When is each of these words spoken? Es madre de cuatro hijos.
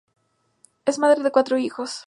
Es 0.83 0.97
madre 0.97 1.21
de 1.21 1.29
cuatro 1.31 1.59
hijos. 1.59 1.91